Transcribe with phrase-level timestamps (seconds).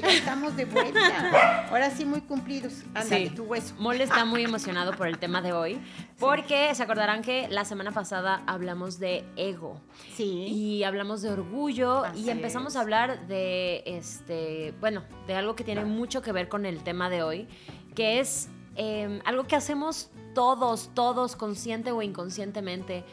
[0.00, 1.66] Ya estamos de vuelta.
[1.70, 2.82] Ahora sí muy cumplidos.
[2.94, 3.74] Ándale, tu hueso.
[3.78, 5.80] Mole está muy emocionado por el tema de hoy,
[6.18, 9.80] porque se acordarán que la semana pasada hablamos de ego.
[10.14, 10.46] Sí.
[10.46, 12.76] Y hablamos de orgullo Así y empezamos es.
[12.76, 17.10] a hablar de este, bueno, de algo que tiene mucho que ver con el tema
[17.10, 17.48] de hoy,
[17.94, 23.04] que es eh, algo que hacemos todos, todos, consciente o inconscientemente.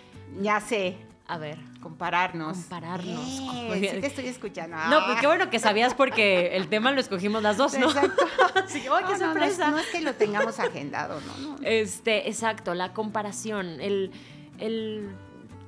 [0.41, 0.97] Ya sé,
[1.29, 2.57] A ver, compararnos.
[2.57, 3.23] Compararnos.
[3.23, 3.95] Muy bien.
[3.95, 4.75] sí te estoy escuchando.
[4.89, 7.87] No, pues qué bueno que sabías porque el tema lo escogimos las dos, ¿no?
[7.87, 8.25] Exacto.
[8.69, 9.71] Que, ¡ay, qué No, no, no, sorpresa!
[9.71, 11.55] No, es que lo tengamos agendado, no.
[11.63, 14.11] Este, exacto, la comparación, el,
[14.59, 15.09] el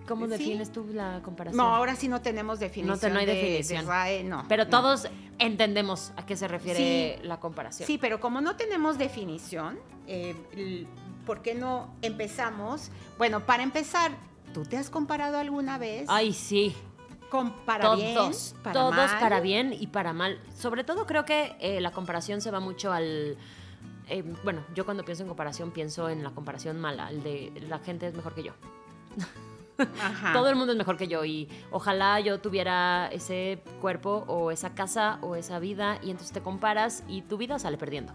[0.08, 0.31] ¿cómo Sí.
[0.31, 1.58] defines tú la comparación?
[1.58, 2.95] No, ahora sí no tenemos definición.
[2.95, 3.85] No te- no hay de- definición.
[3.85, 4.45] de RAE, no.
[4.50, 4.69] Pero no.
[4.69, 5.07] todos
[5.39, 7.28] entendemos a qué se refiere Sí.
[7.28, 7.88] la comparación.
[7.88, 10.35] Sí, pero como no tenemos definición, eh,
[11.25, 12.91] ¿por qué no empezamos?
[13.17, 14.11] Bueno, para empezar,
[14.53, 16.05] ¿tú te has comparado alguna vez?
[16.09, 16.75] Ay, sí.
[17.30, 19.19] Con- para bien, todos, para todos mal?
[19.19, 20.39] para bien y para mal.
[20.57, 23.38] Sobre todo creo que eh, la comparación se va mucho al...
[24.09, 27.79] eh, bueno, yo cuando pienso en comparación pienso en la comparación mala, el de la
[27.79, 28.52] gente es mejor que yo.
[29.99, 30.33] Ajá.
[30.33, 34.75] Todo el mundo es mejor que yo y ojalá yo tuviera ese cuerpo o esa
[34.75, 38.13] casa o esa vida y entonces te comparas y tu vida sale perdiendo.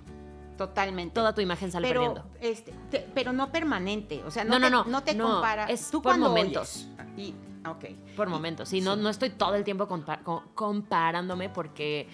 [0.56, 1.14] Totalmente.
[1.14, 2.30] Toda tu imagen sale pero, perdiendo.
[2.40, 4.22] este, te- pero no permanente.
[4.24, 5.70] O sea, no, No, no, te, no, no te no, comparas.
[5.70, 6.86] es Tú por momentos.
[6.86, 7.08] oyes.
[7.16, 7.34] Y,
[7.68, 7.84] ok.
[8.16, 8.68] Por momentos.
[8.68, 12.08] Sí, no, no estoy todo el tiempo compa- co- comparándome porque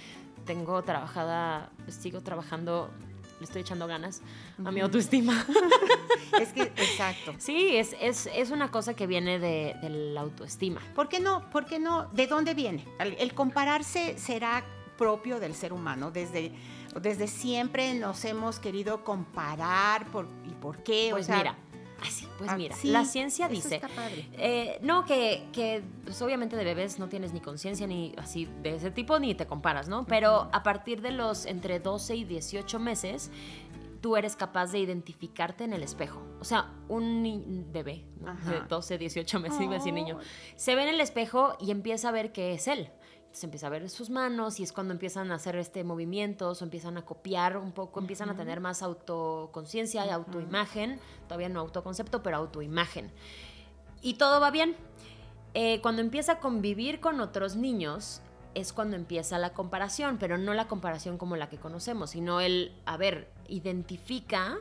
[0.44, 2.90] tengo trabajada, sigo trabajando,
[3.38, 4.22] le estoy echando ganas
[4.64, 5.44] a mi autoestima.
[6.40, 7.34] Es que, exacto.
[7.36, 10.80] Sí, es, es, es una cosa que viene de, de la autoestima.
[10.94, 11.50] ¿Por qué no?
[11.50, 12.06] ¿Por qué no?
[12.12, 12.86] ¿De dónde viene?
[12.98, 14.64] El, el compararse será
[14.96, 16.10] propio del ser humano.
[16.10, 16.52] Desde,
[17.00, 21.08] desde siempre nos hemos querido comparar por, y por qué.
[21.10, 21.58] Pues o sea, mira,
[22.02, 23.80] así, pues ah, mira, sí, la ciencia dice...
[24.34, 28.76] Eh, no, que, que pues, obviamente de bebés no tienes ni conciencia ni así de
[28.76, 30.06] ese tipo, ni te comparas, ¿no?
[30.06, 33.30] Pero a partir de los entre 12 y 18 meses,
[34.02, 36.22] tú eres capaz de identificarte en el espejo.
[36.40, 38.34] O sea, un bebé ¿no?
[38.50, 40.26] De 12, 18 meses, iba a decir niño, Ay.
[40.56, 42.90] se ve en el espejo y empieza a ver que es él.
[43.32, 46.64] Entonces empieza a ver sus manos y es cuando empiezan a hacer este movimientos o
[46.64, 52.22] empiezan a copiar un poco, empiezan a tener más autoconciencia y autoimagen, todavía no autoconcepto,
[52.22, 53.10] pero autoimagen.
[54.02, 54.76] Y todo va bien.
[55.54, 58.20] Eh, cuando empieza a convivir con otros niños
[58.54, 62.76] es cuando empieza la comparación, pero no la comparación como la que conocemos, sino el,
[62.84, 64.58] a ver, identifica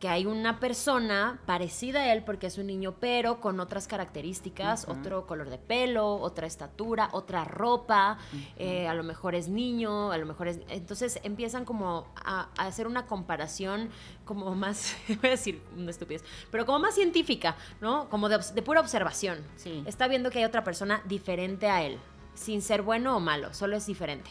[0.00, 4.86] que hay una persona parecida a él porque es un niño, pero con otras características,
[4.88, 8.18] otro color de pelo, otra estatura, otra ropa,
[8.56, 10.60] eh, a lo mejor es niño, a lo mejor es...
[10.68, 13.88] Entonces empiezan como a, a hacer una comparación
[14.26, 18.10] como más, voy a decir una estupidez, pero como más científica, ¿no?
[18.10, 19.38] Como de, pura observación.
[19.56, 19.82] Sí.
[19.86, 21.98] Está viendo que hay otra persona diferente a él,
[22.34, 24.30] sin ser bueno o malo, solo es diferente.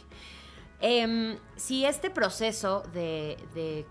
[0.82, 3.86] Em, si este proceso de, de-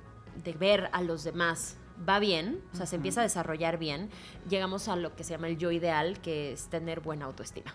[0.45, 1.77] de ver a los demás
[2.09, 4.11] va bien, o sea, se empieza a desarrollar bien,
[4.49, 7.75] llegamos a lo que se llama el yo ideal, que es tener buena autoestima.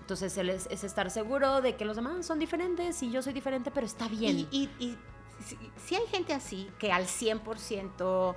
[0.00, 3.32] Entonces, él es, es estar seguro de que los demás son diferentes y yo soy
[3.32, 4.38] diferente, pero está bien.
[4.38, 4.98] Y, y- y
[5.42, 8.34] si, si hay gente así que al 100%.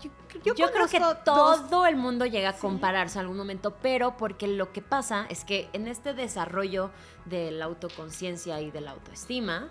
[0.00, 0.10] Yo,
[0.44, 2.58] yo, Yo, creo que todo el mundo llega a Sí.
[2.60, 6.90] compararse en algún momento, pero porque lo que pasa es que en este desarrollo
[7.24, 9.68] de la autoconciencia y de la autoestima,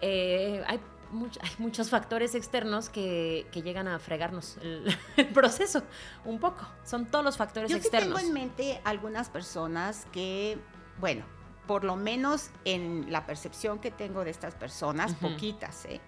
[0.00, 0.80] eh, hay,
[1.12, 5.82] much- hay muchos factores externos que, que llegan a fregarnos el, el proceso
[6.24, 6.66] un poco.
[6.84, 8.18] Son todos los factores Yo sí externos.
[8.18, 10.58] tengo en mente algunas personas que,
[10.98, 11.24] bueno,
[11.66, 16.00] por lo menos en la percepción que tengo de estas personas, poquitas, ¿eh?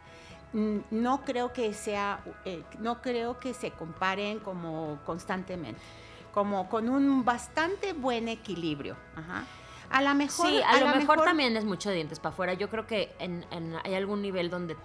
[0.53, 5.81] No creo que sea, eh, no creo que se comparen como constantemente,
[6.33, 8.97] como con un bastante buen equilibrio.
[9.15, 9.45] Ajá.
[9.91, 12.53] A lo mejor, Sí, a, lo mejor, también es mucho dientes para afuera.
[12.55, 14.77] Yo creo que en, en- hay algún nivel donde,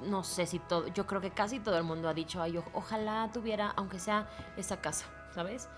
[0.00, 3.30] no sé si todo, yo creo que casi todo el mundo ha dicho, ay, ojalá
[3.32, 5.68] tuviera, aunque sea esa casa, ¿sabes?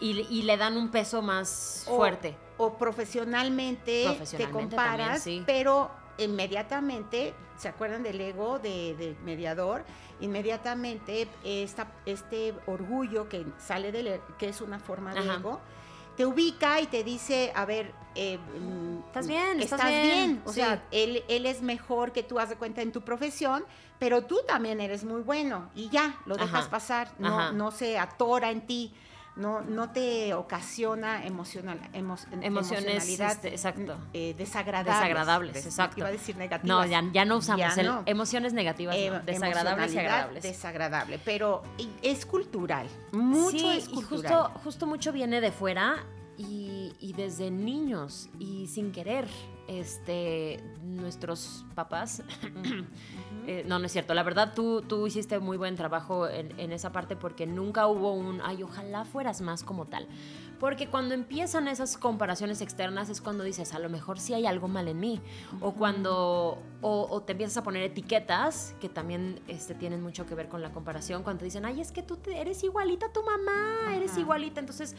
[0.00, 2.36] Y, le- y le dan un peso más O- fuerte.
[2.58, 5.42] o profesionalmente, te Profesionalmente comparas, también, sí.
[5.46, 9.84] pero inmediatamente, ¿se acuerdan del ego de, de mediador?
[10.20, 15.34] Inmediatamente esta, este orgullo que sale del, e- que es una forma de Ajá.
[15.36, 15.60] ego,
[16.20, 20.42] te ubica y te dice, a ver, eh, mm, estás bien, estás, bien.
[20.44, 23.64] O sea, él, él es mejor que tú, haz de cuenta, en tu profesión,
[23.98, 28.50] pero tú también eres muy bueno y ya, lo dejas pasar, no, no se atora
[28.50, 28.92] en ti
[29.40, 33.96] no, no te ocasiona emocional, emociones este, exacto.
[34.12, 35.00] Eh, desagradables.
[35.00, 35.98] Desagradables, exacto.
[35.98, 36.88] Iba a decir negativas.
[36.88, 37.62] No, ya, no usamos
[38.06, 40.42] emociones negativas, eh, desagradables y agradables.
[40.42, 41.62] Desagradable, pero
[42.02, 44.02] es cultural, mucho es cultural.
[44.04, 46.04] Y justo, justo mucho viene de fuera
[46.36, 49.26] y, y desde niños y sin querer,
[49.70, 52.24] este, nuestros papás
[53.46, 54.14] eh, no, no es cierto.
[54.14, 58.40] La verdad, tú, tú hiciste muy buen trabajo en, esa parte porque nunca hubo un,
[58.42, 60.08] ay, ojalá fueras más como tal.
[60.58, 64.66] Porque cuando empiezan esas comparaciones externas es cuando dices, a lo mejor sí hay algo
[64.66, 65.20] mal en mí.
[65.60, 70.48] O cuando, o, te empiezas a poner etiquetas, que también este, tienen mucho que ver
[70.48, 73.94] con la comparación, cuando te dicen, ay, es que tú eres igualita a tu mamá,
[73.94, 74.58] eres igualita.
[74.58, 74.96] Entonces,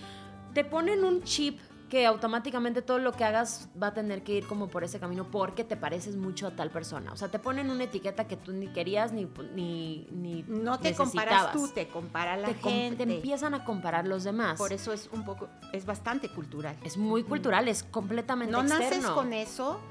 [0.54, 1.60] te ponen un chip
[1.92, 5.30] que automáticamente todo lo que hagas va a tener que ir como por ese camino
[5.30, 7.12] porque te pareces mucho a tal persona.
[7.12, 10.96] O sea, te ponen una etiqueta que tú ni querías ni ni, ni No te
[10.96, 13.06] comparas tú, te compara la gente.
[13.06, 14.58] Te empiezan a comparar los demás.
[14.58, 16.78] Por eso es un poco, es bastante cultural.
[16.86, 18.86] Es muy cultural, es completamente no externo.
[18.86, 19.82] No naces con eso,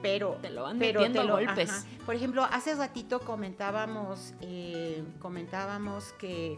[0.00, 1.86] pero te lo van pero te lo, golpes.
[2.06, 6.56] Por ejemplo, hace ratito comentábamos, eh, comentábamos que,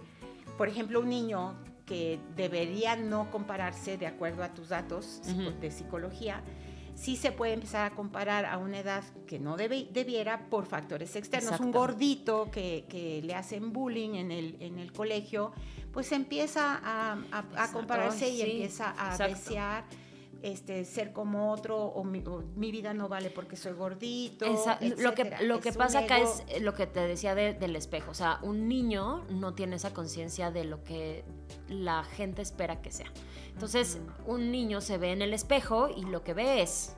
[0.59, 1.55] por ejemplo, un niño
[1.91, 5.21] que debería no compararse de acuerdo a tus datos
[5.61, 6.41] de psicología,
[6.95, 11.17] sí se puede empezar a comparar a una edad que no debe, debiera por factores
[11.17, 11.59] externos.
[11.59, 15.51] Un gordito que, le hacen bullying en el, en el colegio,
[15.93, 19.83] pues empieza a, compararse y empieza a desear
[20.43, 22.21] este, ser como otro o mi,
[22.71, 24.47] vida no vale porque soy gordito.
[24.99, 28.11] Lo que, lo que pasa acá es lo que te decía del espejo.
[28.11, 31.25] O sea, un niño no tiene esa conciencia de lo que
[31.69, 33.13] la gente espera que sea.
[33.53, 36.97] Entonces, un niño se ve en el espejo y lo que ve es,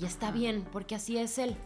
[0.00, 1.56] y está bien, porque así es él.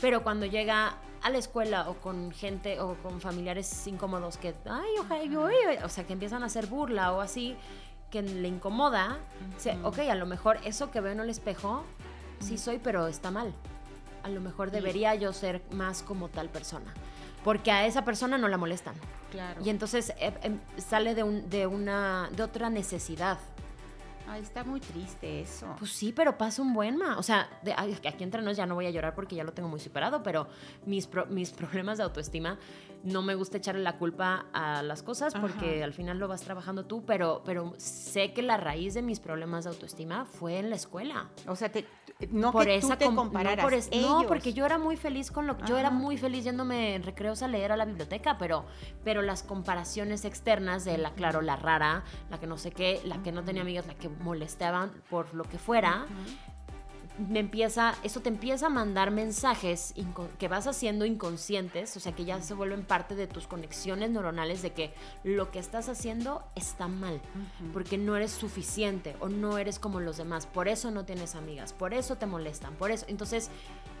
[0.00, 4.90] Pero cuando llega a la escuela o con gente o con familiares incómodos que, ay,
[5.00, 7.56] ojalá, o sea, que empiezan a hacer burla o así,
[8.12, 9.18] que le incomoda,
[9.82, 11.82] ok, a lo mejor eso que veo en el espejo,
[12.40, 13.54] sí soy, pero está mal.
[14.22, 16.92] A lo mejor debería yo ser más como tal persona.
[17.42, 18.94] Porque a esa persona no la molestan.
[19.30, 19.62] Claro.
[19.64, 23.38] Y entonces eh, em, sale de, un, de, una, de otra necesidad.
[24.32, 25.76] Ay, está muy triste eso.
[25.78, 27.18] Pues sí, pero pasa un buen ma.
[27.18, 27.50] O sea,
[28.06, 30.48] aquí entre nos ya no voy a llorar porque ya lo tengo muy superado, pero
[30.86, 32.58] mis, mis problemas de autoestima
[33.04, 36.86] no me gusta echarle la culpa a las cosas porque al final lo vas trabajando
[36.86, 40.76] tú, pero, pero sé que la raíz de mis problemas de autoestima fue en la
[40.76, 41.28] escuela.
[41.46, 41.84] O sea, te,
[42.30, 43.90] no por que tú te compararas.
[44.00, 47.02] No, porque yo era muy feliz con lo que yo era muy feliz yéndome en
[47.02, 48.64] recreos a leer a la biblioteca, pero,
[49.04, 53.22] pero las comparaciones externas de la, claro, la rara, la que no sé qué, la
[53.22, 56.06] que no tenía amigas, la que molestaban por lo que fuera,
[57.18, 59.94] me empieza, eso te empieza a mandar mensajes
[60.38, 64.62] que vas haciendo inconscientes, o sea, que ya se vuelven parte de tus conexiones neuronales
[64.62, 67.20] de que lo que estás haciendo está mal,
[67.72, 71.72] porque no eres suficiente o no eres como los demás, por eso no tienes amigas,
[71.72, 73.04] por eso te molestan, por eso.
[73.08, 73.50] Entonces,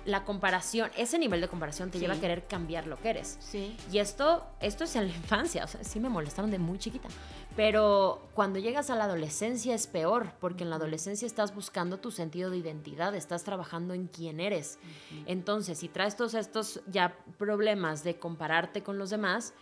[0.04, 3.36] la comparación, ese nivel de comparación te lleva a querer cambiar lo que eres.
[3.40, 3.76] Sí.
[3.90, 7.08] Y esto, esto es en la infancia, o sea, sí me molestaron de muy chiquita.
[7.54, 12.10] Pero cuando llegas a la adolescencia es peor, porque en la adolescencia estás buscando tu
[12.10, 14.78] sentido de identidad, estás trabajando en quién eres.
[15.26, 19.52] Entonces, si traes todos estos ya problemas de compararte con los demás,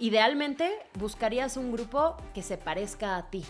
[0.00, 3.44] idealmente buscarías un grupo que se parezca a ti,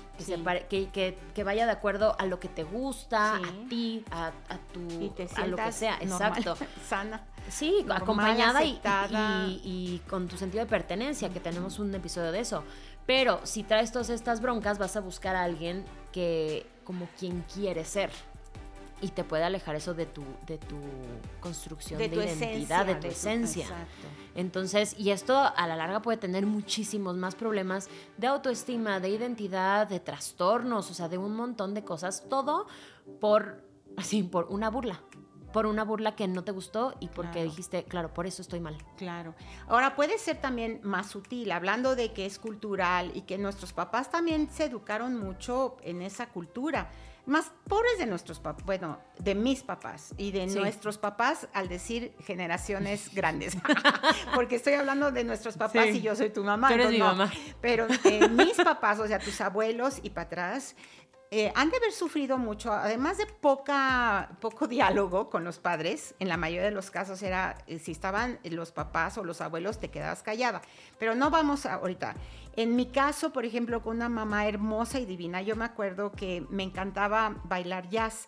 [0.68, 4.32] que, que, vaya de acuerdo a lo que te gusta, a ti, a,
[4.72, 6.56] tu, a lo que sea, exacto.
[6.88, 7.24] Sana.
[7.48, 8.80] Sí, acompañada y,
[9.64, 12.64] y, con tu sentido de pertenencia, que tenemos un episodio de eso.
[13.06, 17.84] Pero si traes todas estas broncas, vas a buscar a alguien que como quien quiere
[17.84, 18.10] ser
[19.00, 20.76] y te puede alejar eso de tu, de tu
[21.40, 23.66] construcción de, identidad, de tu esencia.
[24.34, 29.88] Entonces, y esto a la larga puede tener muchísimos más problemas de autoestima, de identidad,
[29.88, 32.66] de trastornos, o sea, de un montón de cosas, todo
[33.20, 33.64] por
[33.96, 35.00] así por una burla
[35.52, 38.78] por una burla que no te gustó y porque dijiste, claro, por eso estoy mal.
[38.96, 39.34] Claro.
[39.66, 44.10] Ahora puede ser también más sutil, hablando de que es cultural y que nuestros papás
[44.10, 46.90] también se educaron mucho en esa cultura
[47.30, 52.12] más pobres de nuestros papás, bueno, de mis papás y de nuestros papás al decir
[52.26, 53.56] generaciones grandes,
[54.34, 56.68] porque estoy hablando de nuestros papás y yo soy tu mamá.
[56.68, 57.32] Tú eres mi mamá.
[57.60, 60.76] Pero eh, mis papás, o sea, tus abuelos y para atrás,
[61.32, 66.36] eh, han de haber sufrido mucho, además de poco diálogo con los padres, en la
[66.36, 70.24] mayoría de los casos era, eh, si estaban los papás o los abuelos, te quedabas
[70.24, 70.60] callada.
[70.98, 72.16] Pero no vamos a, ahorita.
[72.56, 76.44] En mi caso, por ejemplo, con una mamá hermosa y divina, yo me acuerdo que
[76.50, 78.26] me encantaba bailar jazz,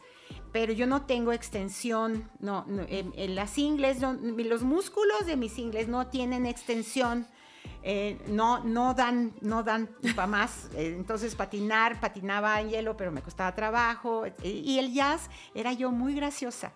[0.52, 6.06] pero yo no tengo extensión, no, en, las ingles, los músculos de mis ingles no
[6.06, 7.26] tienen extensión.
[7.82, 10.68] Eh, no, no dan, no dan para más.
[10.76, 14.24] Eh, entonces patinar, patinaba en hielo, pero me costaba trabajo.
[14.42, 16.72] Y el jazz era yo muy graciosa.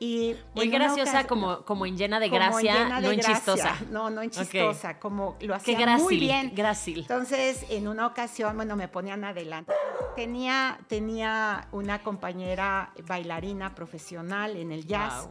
[0.00, 3.76] Y muy graciosa como, como en llena de gracia, no en chistosa.
[3.90, 6.52] No, no en chistosa, como lo hacía muy bien.
[6.54, 7.00] Grácil.
[7.00, 9.72] Entonces, en una ocasión, bueno, me ponían adelante.
[10.14, 15.28] Tenía, tenía una compañera bailarina profesional en el jazz.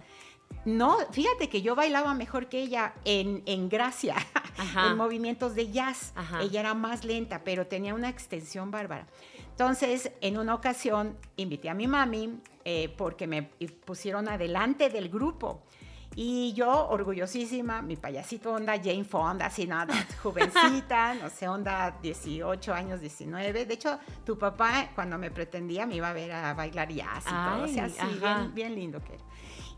[0.68, 4.16] No, fíjate que yo bailaba mejor que ella en, en gracia,
[4.86, 6.14] en movimientos de jazz.
[6.42, 9.08] Ella era más lenta, pero tenía una extensión bárbara.
[9.52, 15.64] Entonces, en una ocasión, invité a mi mami eh, porque me pusieron adelante del grupo.
[16.16, 22.74] Y yo, orgullosísima, mi payasito onda Jane Fonda, así nada, jovencita, no sé, onda 18
[22.74, 23.66] años, 19.
[23.66, 27.30] De hecho, tu papá, cuando me pretendía, me iba a ver a bailar jazz y
[27.30, 27.64] todo.
[27.64, 29.24] O sea, así, bien, bien lindo que era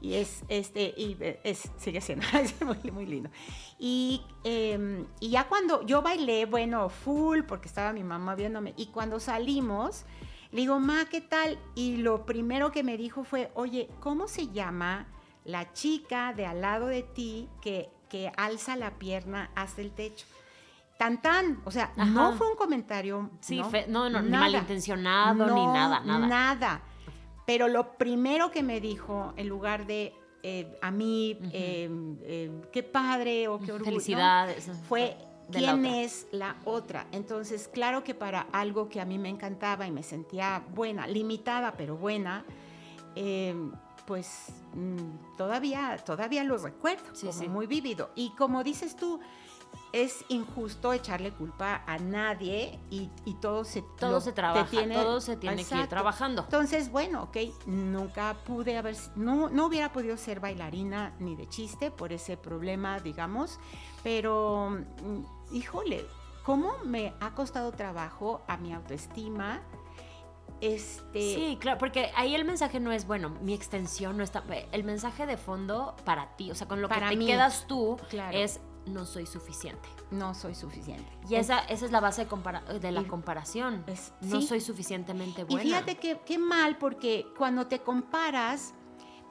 [0.01, 2.25] y es este y es sigue siendo
[2.65, 3.29] muy, muy lindo.
[3.77, 8.88] Y, em, y ya cuando yo bailé bueno full porque estaba mi mamá viéndome y
[8.88, 10.06] cuando salimos
[10.51, 14.48] le digo ma qué tal y lo primero que me dijo fue oye cómo se
[14.48, 15.08] llama
[15.46, 20.25] la chica de al lado de ti que que alza la pierna hasta el techo
[21.00, 26.01] tan tan, o sea, no fue un comentario, sí, no, no, no malintencionado ni nada,
[26.01, 26.27] nada.
[26.27, 26.82] Nada.
[27.50, 30.13] Pero lo primero que me dijo, en lugar de
[30.44, 33.86] eh, a mí, em, em, qué padre o qué orgullo.
[33.86, 34.70] Felicidades.
[34.88, 35.18] Fue
[35.51, 37.08] quién es la otra.
[37.12, 41.74] Entonces, claro que para algo que a mí me encantaba y me sentía buena, limitada
[41.75, 42.46] pero buena,
[43.15, 43.72] em,
[44.06, 48.12] pues mm, todavía, todavía lo recuerdo, como muy vívido.
[48.13, 49.20] Y como dices tú,
[49.91, 53.10] es injusto echarle culpa a nadie y,
[53.41, 56.43] todo se todo se trabaja tiene, todo se tiene que ir trabajando.
[56.43, 61.91] Entonces bueno ok nunca pude haber no, no hubiera podido ser bailarina ni de chiste
[61.91, 63.60] por ese problema digamos
[64.03, 66.05] pero mm, híjole
[66.43, 69.62] cómo me ha costado trabajo a mi autoestima
[70.62, 71.22] este...
[71.36, 74.43] Sí, claro, porque ahí el mensaje no es, bueno, mi extensión no está...
[74.72, 77.98] El mensaje de fondo para ti, o sea, con lo que te quedas tú
[78.31, 78.60] es
[78.93, 79.88] no soy suficiente.
[80.12, 81.10] No soy suficiente.
[81.29, 82.27] Y esa, esa es la base
[82.81, 83.86] de, la comparación.
[84.22, 85.63] no soy suficientemente buena.
[85.63, 88.74] Y fíjate qué mal, porque cuando te comparas,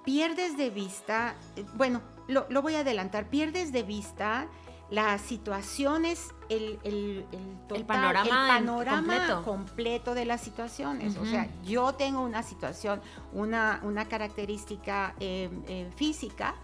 [0.09, 4.49] pierdes de vista, eh, bueno, lo, voy a adelantar, pierdes de vista
[4.89, 7.27] las situaciones, el, el,
[7.75, 10.15] el, panorama, completo.
[10.15, 11.19] de las situaciones.
[11.19, 13.03] O sea, yo tengo una situación,
[13.35, 16.55] una, una característica eh, eh, física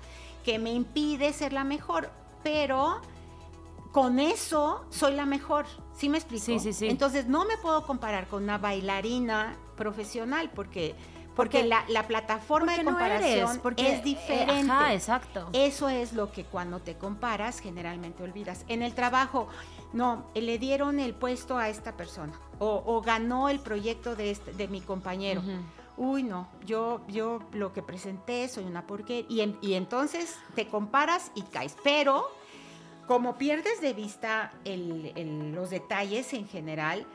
[0.42, 2.10] que me impide ser la mejor
[2.44, 3.00] pero
[3.90, 5.66] con eso soy la mejor.
[5.96, 6.44] ¿Sí me explico?
[6.44, 6.86] Sí, sí, sí.
[6.88, 10.94] Entonces no me puedo comparar con una bailarina profesional porque
[11.34, 14.70] porque, la, plataforma de comparación porque, es diferente.
[14.70, 15.48] ajá, exacto.
[15.52, 18.64] Eso es lo que cuando te comparas generalmente olvidas.
[18.68, 19.48] En el trabajo,
[19.92, 24.68] no, le dieron el puesto a esta persona o, ganó el proyecto de, este, de
[24.68, 25.42] mi compañero.
[25.96, 29.44] Uy, no, yo, yo lo que presenté soy una porquería.
[29.44, 31.76] Y, y entonces te comparas y caes.
[31.84, 32.28] Pero
[33.06, 37.06] como pierdes de vista los detalles en general,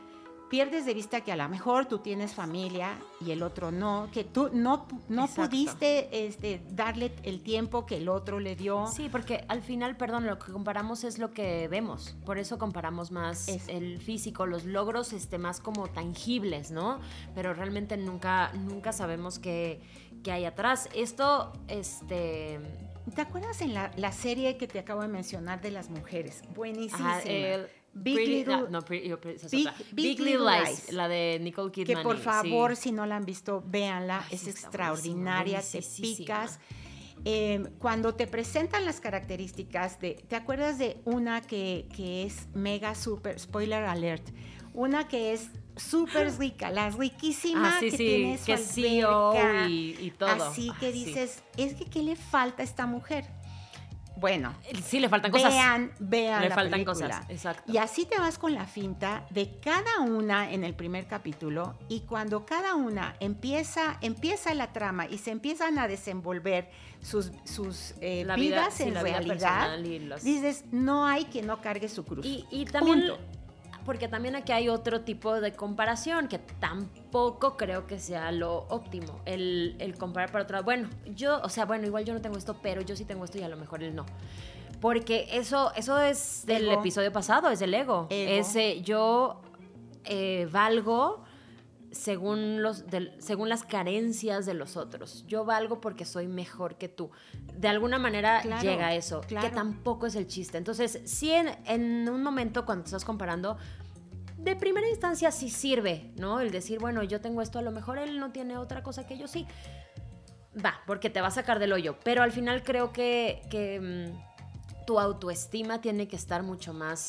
[0.49, 4.23] pierdes de vista que a lo mejor tú tienes familia y el otro no, que
[4.23, 8.87] tú no, no pudiste este, darle el tiempo que el otro le dio.
[8.87, 13.11] Sí, porque al final, perdón, lo que comparamos es lo que vemos, por eso comparamos
[13.11, 16.99] más el físico, los logros este, más como tangibles, ¿no?
[17.35, 19.81] Pero realmente nunca, nunca sabemos qué,
[20.23, 20.89] qué hay atrás.
[20.93, 22.59] Esto, este...
[23.15, 26.43] ¿Te acuerdas en la, la, serie que te acabo de mencionar de las mujeres?
[26.53, 27.19] Buenísima.
[27.93, 31.97] Big, Little, no, Big, Little Lies, la de Nicole Kidman.
[31.97, 36.59] Que por favor, si no la han visto, véanla, es extraordinaria, te picas.
[37.25, 42.95] Em, cuando te presentan las características de, ¿te acuerdas de una que, que es mega
[42.95, 44.25] super, spoiler alert,
[44.73, 50.29] una que es súper rica, la riquísima ah, que tiene su que y, y, todo.
[50.29, 53.25] Así que dices, es que ¿qué le falta a esta mujer?
[54.19, 55.53] Bueno, sí le faltan cosas.
[55.53, 56.41] Vean, vean.
[56.41, 57.71] Le faltan cosas, exacto.
[57.71, 62.01] Y así te vas con la finta de cada una en el primer capítulo y
[62.01, 66.69] cuando cada una empieza, empieza la trama y se empiezan a desenvolver
[67.01, 69.79] sus, sus eh, vidas en realidad,
[70.21, 72.25] dices, no hay que no cargue su cruz.
[72.25, 73.13] Y, también
[73.89, 79.19] porque también aquí hay otro tipo de comparación que tampoco creo que sea lo óptimo.
[79.25, 82.55] El, el comparar para otro Bueno, yo, o sea, bueno, igual yo no tengo esto,
[82.61, 84.05] pero yo sí tengo esto y a lo mejor él no.
[84.79, 86.81] Porque eso, eso es del Ego.
[86.81, 88.05] episodio pasado, es del ego.
[88.11, 88.31] Ego.
[88.39, 89.41] Ese yo
[90.03, 91.23] eh, valgo
[91.91, 92.83] según, los,
[93.17, 95.25] según las carencias de los otros.
[95.27, 97.09] Yo valgo porque soy mejor que tú.
[97.55, 99.49] De alguna manera Claro, llega eso, que claro.
[99.51, 100.57] tampoco es el chiste.
[100.57, 103.57] Entonces, sí, en, en un momento cuando te estás comparando,
[104.39, 106.39] de primera instancia sí sirve, ¿no?
[106.39, 109.17] El decir, bueno, yo tengo esto, a lo mejor él no tiene otra cosa que
[109.17, 109.45] yo sí.
[110.63, 111.97] Va, porque te va a sacar del hoyo.
[112.03, 116.99] Pero al final creo que, que, mm, tu autoestima tiene que estar mucho más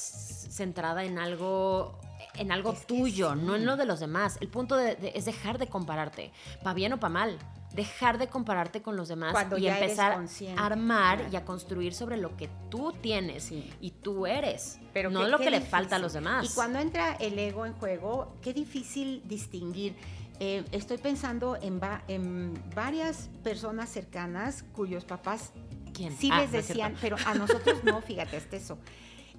[0.50, 1.98] centrada en algo
[2.34, 3.40] en algo Es tuyo, sí.
[3.42, 4.36] no en lo de los demás.
[4.40, 6.30] El punto de- de- es dejar de compararte,
[6.62, 7.36] pa' bien o pa' mal.
[7.74, 11.32] Dejar de compararte con los demás Cuando y empezar a armar claro.
[11.32, 13.72] y a construir sobre lo que tú tienes Sí.
[13.80, 16.44] y tú eres, Pero no qué- lo qué que le falta a los demás.
[16.50, 19.94] Y cuando entra el ego en juego, qué difícil distinguir.
[20.40, 25.52] Eh, estoy pensando en, va- en varias personas cercanas cuyos papás
[25.92, 26.16] ¿Quién?
[26.16, 28.78] sí Ah, les no decían, pero a nosotros no, fíjate, es eso.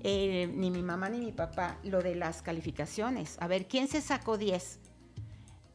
[0.03, 3.37] Eh, ni mi mamá ni mi papá, lo de las calificaciones.
[3.39, 4.79] A ver, ¿quién se sacó 10?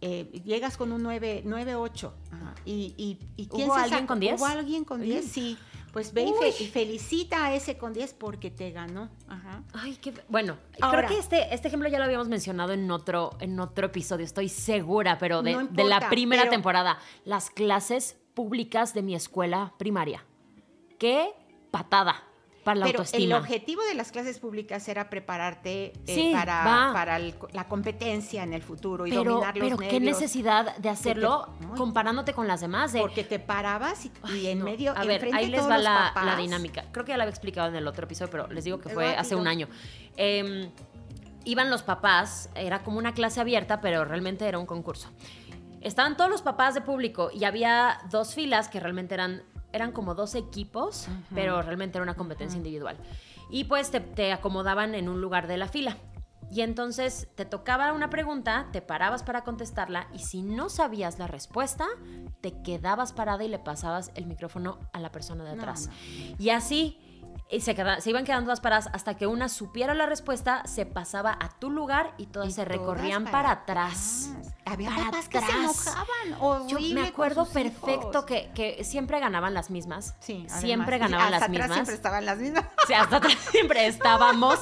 [0.01, 2.15] Eh, llegas con un 9, 9 8.
[2.33, 2.55] Ajá.
[2.65, 4.09] ¿Y, y, y quién ¿Hubo se alguien sacó?
[4.09, 4.41] con 10?
[4.41, 5.25] ¿Hubo alguien con 10?
[5.25, 5.31] Uy.
[5.31, 5.59] Sí.
[5.93, 9.09] Pues ve y, fe- y felicita a ese con 10 porque te ganó.
[9.29, 9.63] Ajá.
[9.73, 10.13] Ay, qué...
[10.29, 13.87] Bueno, Ahora- creo que este, este ejemplo ya lo habíamos mencionado en otro, en otro
[13.87, 16.99] episodio, estoy segura, pero de, No de la importa, primera pero- temporada.
[17.25, 20.23] Las clases públicas de mi escuela primaria.
[20.99, 21.31] Qué
[21.71, 22.23] patada
[22.67, 27.17] para la Pero el objetivo de las clases públicas era prepararte eh, Sí, para, para
[27.17, 31.49] el- la competencia en el futuro y pero, dominar los pero qué necesidad de hacerlo
[31.77, 32.93] comparándote con las demás.
[32.93, 34.65] De, Porque te parabas y, Ay, en no.
[34.65, 36.87] medio, A ver, ahí les va la, la dinámica.
[36.91, 39.15] Creo que ya la había explicado en el otro episodio, pero les digo que fue
[39.17, 39.69] hace un año.
[40.17, 40.69] Em,
[41.45, 45.09] iban los papás, era como una clase abierta, pero realmente era un concurso.
[45.83, 49.45] Estaban todos los papás de público y había dos filas que realmente eran,
[49.77, 52.97] eran como dos equipos, pero realmente era una competencia individual.
[53.51, 55.97] Y pues te, te acomodaban en un lugar de la fila.
[56.51, 61.27] Y entonces te tocaba una pregunta, te parabas para contestarla y si no sabías la
[61.27, 61.87] respuesta,
[62.41, 65.89] te quedabas parada y le pasabas el micrófono a la persona de No, atrás.
[65.89, 66.37] no.
[66.39, 67.01] Y así
[67.49, 67.77] y se,
[68.07, 72.13] iban quedando todas paradas hasta que una supiera la respuesta, se pasaba a tu lugar
[72.19, 74.31] y todas y se todas recorrían para, atrás.
[74.65, 75.87] Había Para papás que se atrás.
[75.87, 76.69] enojaban.
[76.69, 80.17] Yo me acuerdo perfecto que, que siempre ganaban las mismas.
[80.19, 81.75] Sí, siempre y ganaban hasta las atrás mismas.
[81.75, 82.65] siempre estaban las mismas.
[82.89, 84.59] Sea, hasta atrás siempre estábamos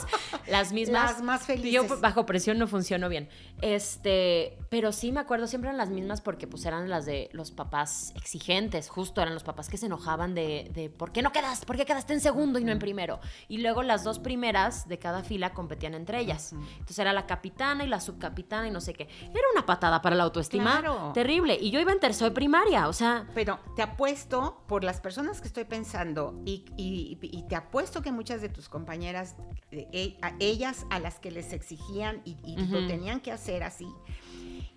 [0.47, 1.12] las mismas.
[1.12, 1.73] Las más felices.
[1.73, 3.31] Yo bajo presión no funciono bien.
[3.62, 7.51] Este, pero sí me acuerdo, siempre eran las mismas porque pues eran las de los
[7.51, 11.64] papás exigentes, justo eran los papás que se enojaban de, de ¿por qué no quedas?
[11.64, 13.21] ¿Por qué quedaste en segundo y no en primero?
[13.49, 16.53] Y luego las dos primeras de cada fila competían entre ellas.
[16.53, 19.09] Entonces era la capitana y la subcapitana y no sé qué.
[19.23, 21.11] Era una patada para la autoestima Claro.
[21.15, 21.57] terrible.
[21.61, 25.41] Y yo iba en tercero de primaria, o sea, Pero te apuesto, por las personas
[25.41, 29.37] que estoy pensando, y, y- y te apuesto que muchas de tus compañeras,
[29.71, 33.89] eh, a ellas a las que les exigían y, y lo tenían que hacer así,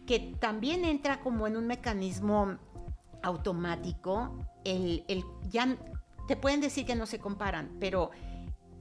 [0.06, 2.58] que también entra como en un mecanismo
[3.24, 4.32] automático,
[4.64, 5.78] el, el- ya
[6.28, 8.12] te pueden decir que no se comparan, pero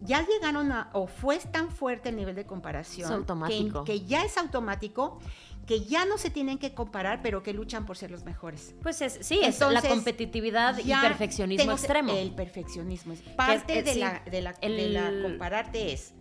[0.03, 3.85] ya llegaron a, o fue tan fuerte el nivel de comparación Es automático.
[3.85, 5.19] Que, que ya es automático,
[5.67, 8.75] que ya no se tienen que comparar, pero que luchan por ser los mejores.
[8.83, 12.13] pues es, sí, es la Entonces, competitividad y perfeccionismo extremo.
[12.13, 16.13] El perfeccionismo es parte de, sí, la, de, la, de el- la compararte es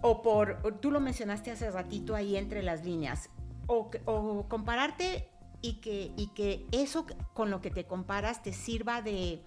[0.00, 3.30] o por tú lo mencionaste hace ratito ahí entre las líneas
[3.66, 5.28] o, o compararte
[5.60, 9.42] y que y que eso con lo que te comparas te sirva de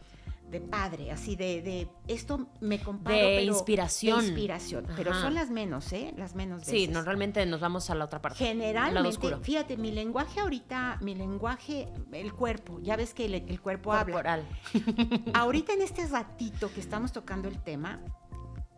[0.52, 4.20] de padre, así de, de esto me comparo De pero- inspiración.
[4.20, 6.14] de inspiración, pero son las menos, ¿eh?
[6.18, 6.90] Las menos Sí, veces.
[6.94, 8.38] normalmente nos vamos a la otra parte.
[8.46, 13.94] Generalmente, fíjate, mi lenguaje ahorita, mi lenguaje, el cuerpo, ya ves que el, el cuerpo
[13.94, 14.14] habla.
[14.14, 14.48] Corporal.
[15.34, 18.02] Ahorita en este ratito que estamos tocando el tema,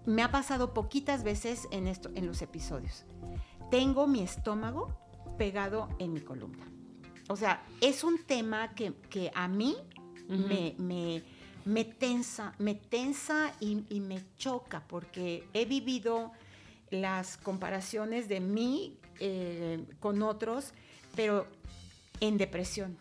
[0.06, 3.06] me ha pasado poquitas veces en, esto, en los episodios.
[3.72, 4.96] Tengo mi estómago
[5.38, 6.66] pegado en mi columna.
[7.30, 9.76] O sea, es un tema que, que a mí
[10.28, 11.24] me,
[11.66, 16.32] me tensa, me tensa y, y me choca porque he vivido
[16.90, 20.74] las comparaciones de mí eh, con otros,
[21.16, 21.48] pero
[22.20, 22.98] en depresión.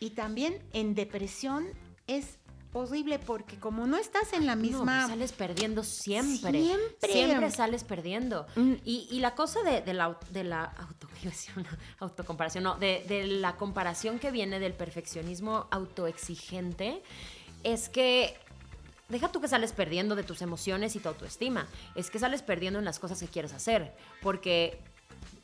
[0.00, 1.66] Y también en depresión
[2.06, 2.38] es
[2.72, 5.06] horrible porque como no estás en la No, pues misma...
[5.08, 6.52] sales perdiendo siempre.
[6.62, 7.12] Siempre.
[7.12, 8.46] Siempre sales perdiendo.
[8.54, 8.74] Mm.
[8.84, 11.08] Y, y la cosa de, de la, au- de la auto,
[11.98, 17.02] autocomparación, no, de, de la comparación que viene del perfeccionismo autoexigente,
[17.64, 18.36] es que
[19.08, 22.78] deja tú que sales perdiendo de tus emociones y tu autoestima, es que sales perdiendo
[22.78, 23.92] en las cosas que quieres hacer,
[24.22, 24.78] porque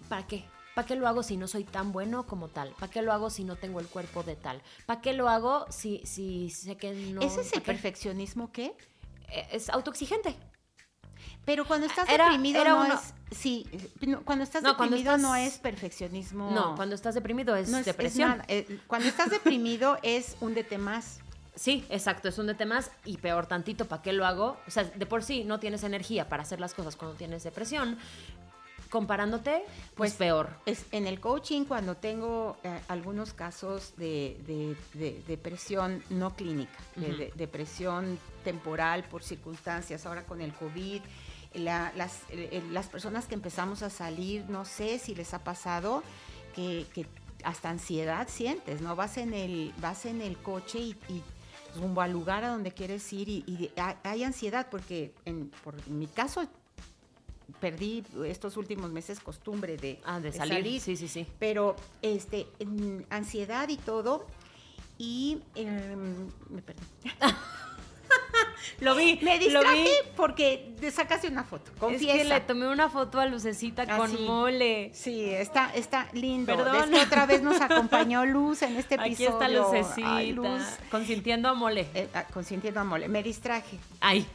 [0.08, 0.44] ¿para qué?
[0.74, 2.70] ¿Para qué lo hago si no soy tan bueno como tal?
[2.78, 4.60] ¿Para qué lo hago si no tengo el cuerpo de tal?
[4.84, 7.22] ¿Para qué lo hago si, si sé que no...
[7.22, 7.72] ¿Ese es el ¿pa' qué?
[7.72, 8.76] perfeccionismo qué?
[9.30, 10.36] Eh, Es autoexigente.
[11.46, 13.14] Pero cuando estás Era- deprimido era no uno- es...
[13.36, 13.66] Sí,
[14.02, 16.50] no, cuando estás No, cuando deprimido no es perfeccionismo.
[16.50, 18.28] No, cuando estás deprimido es, no es- es depresión.
[18.30, 18.44] nada.
[18.48, 21.20] Eh, cuando estás deprimido es húndete más.
[21.56, 24.58] Sí, exacto, es un de más y peor tantito, ¿para qué lo hago?
[24.68, 27.98] O sea, de por sí no tienes energía para hacer las cosas cuando tienes depresión.
[28.90, 29.62] Comparándote,
[29.96, 30.50] pues Pues, peor.
[30.64, 36.78] Es, en el coaching, cuando tengo eh, algunos casos de, de- de depresión no clínica,
[36.94, 41.00] de, depresión temporal por circunstancias, ahora con el COVID,
[41.54, 46.04] la- las, eh, las personas que empezamos a salir, no sé si les ha pasado
[46.54, 47.06] que, que
[47.42, 48.94] hasta ansiedad sientes, ¿no?
[48.94, 51.22] Vas en el, vas en el coche y, y
[51.76, 53.70] rumbo al lugar a donde quieres ir y, y
[54.02, 56.46] hay, ansiedad porque en, por mi caso
[57.60, 60.80] perdí estos últimos meses costumbre de, Ah, de de salir.
[60.80, 61.26] Sí, sí, sí.
[61.38, 62.46] pero este
[63.10, 64.26] ansiedad y todo
[64.98, 66.82] y em, me perdí.
[68.80, 69.90] Lo vi, me lo distraje vi.
[70.16, 73.96] porque te sacaste una foto Es confiesa que le tomé una foto a Lucecita Ah,
[73.98, 74.18] con sí.
[74.26, 74.90] mole.
[74.94, 76.92] sí está está lindo Perdón.
[76.94, 80.62] Es que otra vez nos acompañó Luz en este Aquí episodio está Lucecita, Ay, Luz
[80.90, 81.86] consintiendo a mole.
[81.94, 84.26] eh, ah, consintiendo a mole me distraje Ay,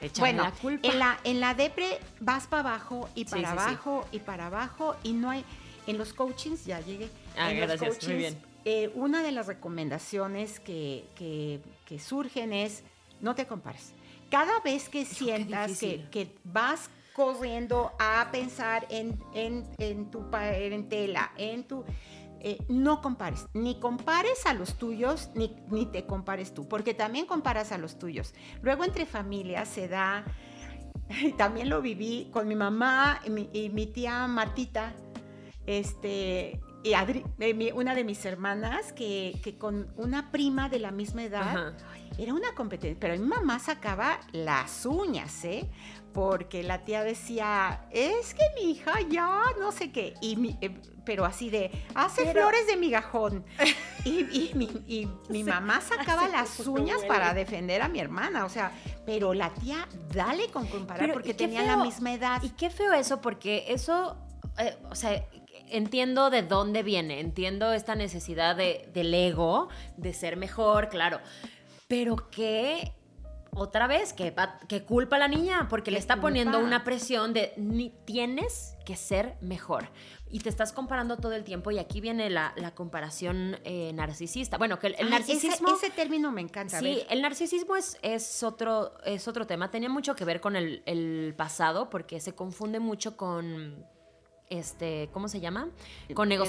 [0.00, 0.88] échame bueno la culpa.
[0.88, 3.62] en la en la depre vas para abajo y Sí, para sí, sí.
[3.64, 5.44] abajo y para abajo y no hay
[5.86, 8.38] en los coachings ya llegué Ah, en los gracias, muy bien.
[8.64, 12.84] eh, una de las recomendaciones que, que- que surgen es
[13.20, 13.92] no te compares.
[14.30, 21.32] Cada vez que sientas que, que vas corriendo a pensar en, en- en tu parentela,
[21.36, 21.84] en tu...
[22.40, 27.26] eh, no compares, ni compares a los tuyos, ni, ni te compares tú, porque también
[27.26, 28.32] comparas a los tuyos.
[28.62, 30.24] Luego entre familias se da,
[31.22, 34.94] y también lo viví con mi mamá y mi, y mi tía Martita,
[35.66, 40.90] este, y Adri- eh, una de mis hermanas, que, que con una prima de la
[40.92, 41.76] misma edad, Ajá.
[42.18, 45.68] Era una competencia, pero mi mamá sacaba las uñas, ¿eh?
[46.12, 50.76] Porque la tía decía, es que mi hija ya no sé qué, y mi- eh,
[51.04, 53.44] pero así de, hace Pero- flores de migajón.
[54.02, 57.06] Y, y mi, y mi mamá sacaba las uñas huele.
[57.08, 58.72] para defender a mi hermana, o sea,
[59.04, 62.42] pero la tía, dale con comparar, Pero, porque ¿y qué tenían la misma edad.
[62.42, 64.16] Y qué feo eso, porque eso,
[64.56, 65.22] eh, o sea,
[65.68, 69.68] entiendo de dónde viene, entiendo esta necesidad de, del ego,
[69.98, 71.20] de ser mejor, claro,
[71.90, 72.92] pero que
[73.50, 74.32] otra vez, que,
[74.84, 78.94] culpa a la niña, porque le ¿Qué está poniendo una presión de ni tienes que
[78.94, 79.88] ser mejor.
[80.30, 84.56] Y te estás comparando todo el tiempo y aquí viene la, la comparación eh, narcisista.
[84.56, 85.74] Bueno, que el, el Ay, ese- narcisismo...
[85.74, 86.78] Ese, término me encanta.
[86.78, 87.06] Sí, ver.
[87.10, 89.72] el narcisismo es, es, otro, es otro tema.
[89.72, 93.84] Tenía mucho que ver con el, el pasado porque se confunde mucho con,
[94.48, 95.70] este, ¿cómo se llama?
[96.14, 96.44] Con Ego.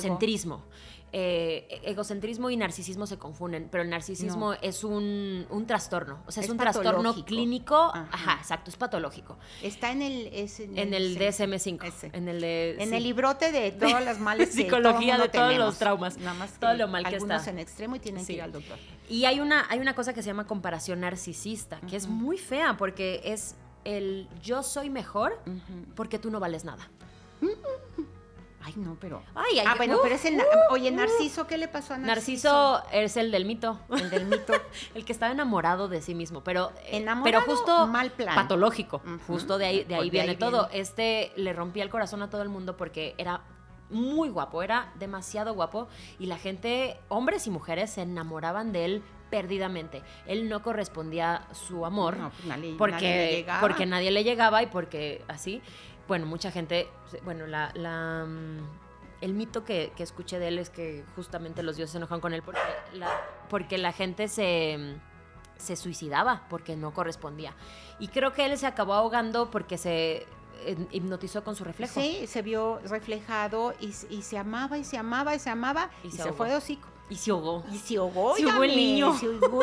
[1.12, 1.78] Egocentrismo.
[1.82, 4.58] Eh, egocentrismo y narcisismo se confunden, pero el narcisismo No.
[4.62, 6.24] es un, un trastorno.
[6.26, 7.76] O sea, es, Es un trastorno clínico.
[7.76, 8.08] Ajá.
[8.12, 8.34] Ajá.
[8.40, 9.38] exacto, es patológico.
[9.62, 11.84] Está en el, es En el DSM-5.
[11.84, 12.10] Ese.
[12.14, 12.76] En el de...
[12.80, 12.96] En sí.
[12.96, 15.66] el librote de todas las males que Psicología todo de todos tenemos.
[15.68, 16.18] los traumas.
[16.18, 17.52] Nada más Todo que lo mal que algunos está.
[17.52, 18.28] en extremo y tienen Sí.
[18.28, 18.78] que ir al doctor.
[19.10, 22.78] Y hay una, hay una cosa que se llama comparación narcisista, que es muy fea
[22.78, 25.40] porque es el yo soy mejor
[25.96, 26.90] porque tú no vales nada.
[28.64, 29.24] Ay, no, pero.
[29.34, 30.36] Ay, ay, ah, bueno, pero es el.
[30.38, 30.96] uh, Oye, uh.
[30.96, 32.50] Narciso, ¿qué le pasó a Narciso?
[32.50, 34.54] Narciso es el del mito, El del mito.
[34.96, 38.36] el que estaba enamorado de sí mismo, pero, eh, Enamorado, pero justo mal plan.
[38.36, 40.68] patológico, justo de ahí, de ahí de viene ahí todo.
[40.68, 40.82] viene.
[40.82, 43.42] Este le rompía el corazón a todo el mundo porque era
[43.90, 45.88] muy guapo, era demasiado guapo
[46.20, 50.04] y la gente, hombres y mujeres, se enamoraban de él perdidamente.
[50.28, 52.18] Él no correspondía su amor.
[52.18, 53.62] No, pues nadie, porque, nadie le llegaba.
[53.62, 55.62] porque nadie le llegaba y porque así,
[56.08, 56.90] bueno, mucha gente,
[57.24, 58.60] bueno, la, la, mm,
[59.22, 62.34] el mito que, que escuché de él es que justamente los dioses se enojan con
[62.34, 62.60] él porque
[62.94, 63.10] la,
[63.50, 65.12] porque la gente se, mm,
[65.62, 67.54] se suicidaba porque no correspondía.
[68.00, 70.26] Y creo que él se acabó ahogando porque se
[70.66, 72.00] eh, hipnotizó con su reflejo.
[72.00, 76.08] Sí, se vio reflejado y, y se amaba y se amaba y se amaba Y
[76.08, 76.88] y, se se, fue de hocico.
[77.12, 77.64] Y se ahogó.
[77.70, 79.14] Y se ahogó, Se ahogó el niño.
[79.20, 79.62] Se ahogó,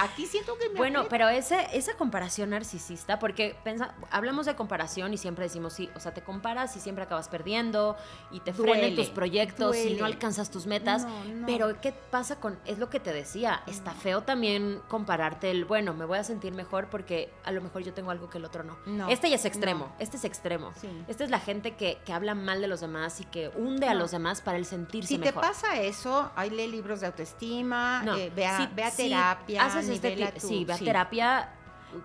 [0.00, 5.14] Aquí siento que me Bueno, pero ese, esa comparación narcisista, porque pensa, hablamos de comparación
[5.14, 7.96] y siempre decimos, sí, o sea, te comparas y siempre acabas perdiendo
[8.32, 11.04] y te frenan tus proyectos y no alcanzas tus metas.
[11.04, 11.46] No, no.
[11.46, 12.58] Pero, ¿qué pasa con.?
[12.66, 16.52] Es lo que te decía, está feo también compararte el, bueno, me voy a sentir
[16.52, 18.76] mejor porque a lo mejor yo tengo algo que el otro no.
[18.86, 20.72] No, este ya es extremo, este es extremo.
[20.80, 20.88] Sí.
[21.06, 23.94] Esta es la gente que, que habla mal de los demás y que hunde a
[23.94, 25.42] los demás para el sentirse Si te mejor.
[25.42, 28.96] pasa eso, ahí lee libros de autoestima, No, eh, ve, a, si- ve a si
[29.08, 30.08] terapia, haces este
[30.40, 31.48] sí, ve a terapia.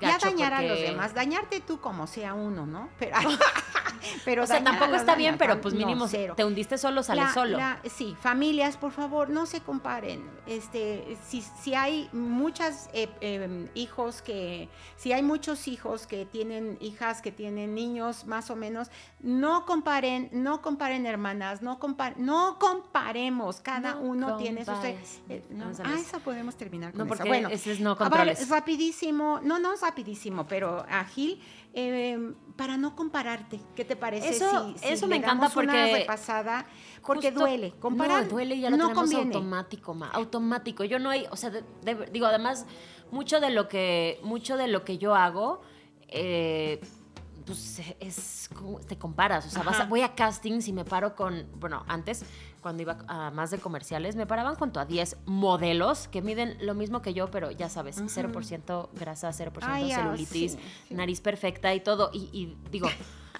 [0.02, 2.90] Ya dañar a los demás, dañarte tú como sea uno, ¿no?
[3.00, 3.16] Pero,
[4.26, 6.34] pero O sea, tampoco está bien, pero pues no, mínimo cero.
[6.38, 7.58] te hundiste solo, sale La- solo.
[7.58, 10.24] la- sí, familias, por favor, no se comparen.
[10.46, 16.78] Este, si, si hay muchas eh, eh, hijos que, si hay muchos hijos que tienen
[16.80, 22.58] hijas que tienen niños más o menos, no comparen, no comparen hermanas, no compar, no
[22.60, 23.62] comparemos.
[23.62, 24.76] Cada No uno tiene sus.
[24.84, 25.98] eh, no, ah, ver.
[26.00, 28.50] esa podemos terminar con no, porque Bueno, ese es no a ver, controles.
[28.50, 31.42] rapidísimo, no, no rapidísimo, pero ágil,
[31.74, 33.60] eh, para no compararte.
[33.76, 34.30] ¿Qué te parece?
[34.30, 36.66] Eso- si, si eso me encanta damos una porque repasada,
[37.06, 37.74] porque Justo- duele.
[37.80, 39.36] Comparar no, duele y ya lo no tenemos conviene.
[39.36, 40.84] automático, ma, automático.
[40.84, 42.66] Yo no hay, o sea, de- de- digo, además,
[43.12, 45.62] mucho de lo que, mucho de lo que yo hago,
[46.10, 46.82] eh,
[47.48, 51.16] pues es, como- te comparas, o sea, vas a- voy a castings y me paro
[51.16, 52.24] con, bueno, antes,
[52.62, 56.76] cuando iba a más de comerciales, me paraban junto a 10 modelos que miden lo
[56.76, 58.10] mismo que yo, pero ya sabes, Ujú.
[58.10, 60.94] 0% grasa, 0% Ay, celulitis, sí, sí.
[60.94, 62.10] nariz perfecta y todo.
[62.14, 62.90] Y, y digo,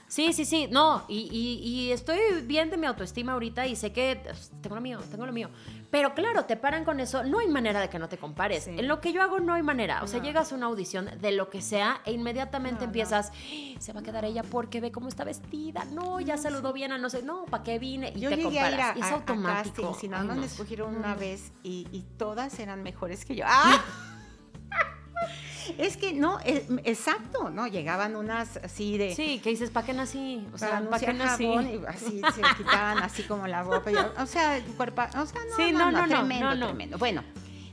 [0.08, 1.04] sí, sí, sí, no.
[1.10, 4.82] Y, y- y estoy bien de mi autoestima ahorita y sé que pues, tengo lo
[4.82, 5.50] mío, tengo lo mío.
[5.90, 7.24] Pero claro, te paran con eso.
[7.24, 8.66] No hay manera de que no te compares.
[8.66, 8.72] Sí.
[8.78, 10.04] En lo que yo hago no hay manera.
[10.04, 13.76] O sea, llegas a una audición de lo que sea e inmediatamente No, empiezas, "Ah,
[13.80, 15.86] se va a quedar ella porque ve cómo está vestida.
[15.86, 18.12] No, ya saludó bien a no sé, no, ¿para qué vine?
[18.16, 18.96] Y Yo te llegué a ir comparas.
[18.96, 19.76] a, y es a- a automático.
[19.82, 20.42] castings y nada más no.
[20.42, 21.20] me escogieron una no.
[21.20, 23.46] vez y, y todas eran mejores que yo.
[23.48, 23.82] ¡Ah!
[25.78, 27.68] es que no, eh, exacto, ¿no?
[27.68, 29.14] Llegaban unas así de...
[29.16, 30.48] Sí, que dices, ¿para qué nací?
[30.54, 31.46] O sea, ¿para qué nací?
[31.46, 33.92] jabón y así se quitaban así como la ropa.
[33.92, 36.66] y- o sea, cuerpo, o sea, no, Sí, no, no, no, no, tremendo, no, no.
[36.68, 36.98] tremendo.
[36.98, 37.24] Bueno,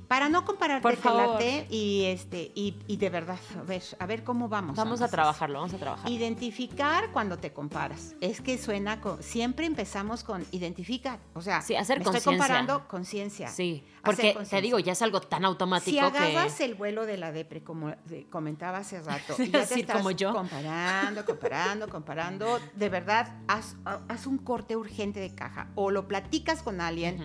[0.08, 1.42] para no compararte, Por favor.
[1.70, 4.76] y este y, y de verdad, a ver, a ver cómo vamos.
[4.76, 6.10] Vamos a trabajarlo, vamos a trabajar.
[6.10, 8.14] Identificar cuando te comparas.
[8.20, 12.86] Es que suena con, siempre empezamos con identificar, o sea, Sí, hacer me estoy comparando
[12.88, 13.48] conciencia.
[13.48, 16.64] Sí, porque te digo, ya es algo tan automático Si agarras que...
[16.64, 17.94] el vuelo de la depre, como
[18.30, 20.32] comentaba hace rato, y ya te estás como yo.
[20.32, 26.62] comparando, comparando, comparando, de verdad, haz, haz un corte urgente de caja o lo platicas
[26.62, 27.18] con alguien.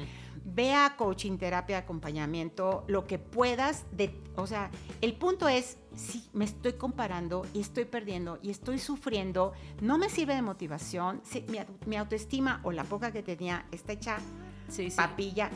[0.53, 4.69] Ve a coaching, terapia, acompañamiento, lo que puedas, de, o sea,
[5.01, 10.09] el punto es, si me estoy comparando y estoy perdiendo y estoy sufriendo, no me
[10.09, 14.17] sirve de motivación, si- mi, mi autoestima o la poca que tenía está hecha
[14.69, 14.97] Sí, sí.
[14.97, 15.49] papilla.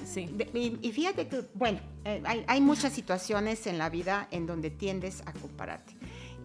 [0.56, 4.72] Y, y fíjate que, bueno, eh, hay, hay muchas situaciones en la vida en donde
[4.72, 5.93] tiendes a compararte.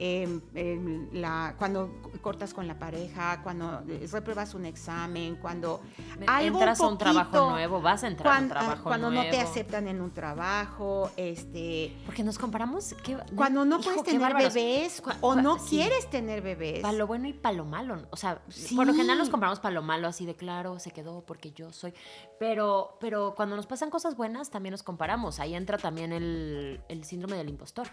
[0.00, 5.80] Em, em, la, cuando cortas con la pareja, cuando eh, repruebas un examen, cuando
[6.26, 9.24] algo Entras a un trabajo nuevo, vas a entrar a un ah, trabajo cuando nuevo.
[9.24, 12.94] no te aceptan en un trabajo, este, Porque nos comparamos.
[13.02, 15.70] ¿qué- cuando no hijo, puedes tener bebés o no sí.
[15.78, 16.80] quieres tener bebés.
[16.80, 17.96] Para lo bueno y para lo malo.
[18.10, 18.76] O sea, Sí.
[18.76, 21.72] por lo general nos comparamos para lo malo, así de claro, se quedó porque yo
[21.72, 21.92] soy.
[22.38, 25.40] Pero, pero cuando nos pasan cosas buenas, también nos comparamos.
[25.40, 27.88] Ahí entra también el, el síndrome del impostor.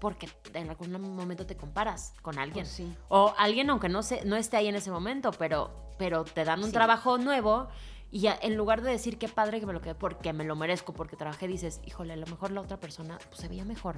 [0.00, 2.64] Porque en algún momento te comparas con alguien.
[2.64, 2.94] Pues sí.
[3.08, 6.60] O alguien, aunque no, se, no esté ahí en ese momento, pero, pero te dan
[6.60, 6.72] un Sí.
[6.72, 7.68] trabajo nuevo
[8.10, 10.54] y ya, en lugar de decir qué padre que me lo quedé porque me lo
[10.54, 13.96] merezco, porque trabajé, dices, híjole, a lo mejor la otra persona pues, se veía mejor.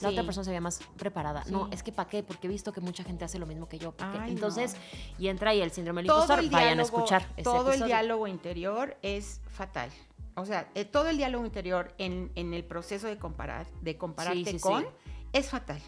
[0.00, 0.14] La Sí.
[0.14, 1.44] otra persona se veía más preparada.
[1.50, 2.22] No, es que ¿para qué?
[2.22, 3.92] Porque he visto que mucha gente hace lo mismo que yo.
[4.26, 5.24] Entonces, no.
[5.24, 6.38] y entra ahí el síndrome del todo impostor.
[6.44, 9.90] el Vayan a escuchar ese todo el diálogo interior es fatal.
[10.36, 14.52] O sea, eh, todo el diálogo interior en, en el proceso de comparar, de compararte
[14.52, 14.58] sí.
[14.60, 14.86] con,
[15.32, 15.80] es fatal.